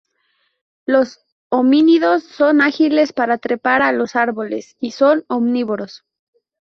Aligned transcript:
Los 0.87 1.19
homínidos 1.49 2.23
son 2.23 2.61
ágiles 2.63 3.13
para 3.13 3.37
trepar 3.37 3.83
a 3.83 3.91
los 3.91 4.15
árboles 4.15 4.75
y 4.79 4.93
son 4.93 5.25
omnívoros. 5.27 6.05